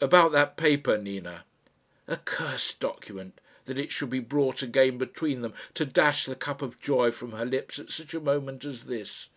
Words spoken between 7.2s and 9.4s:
her lips at such a moment as this!